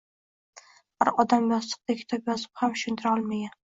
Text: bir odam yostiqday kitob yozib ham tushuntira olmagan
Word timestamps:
bir 1.03 1.11
odam 1.23 1.45
yostiqday 1.51 1.99
kitob 2.01 2.33
yozib 2.33 2.59
ham 2.63 2.75
tushuntira 2.79 3.13
olmagan 3.19 3.55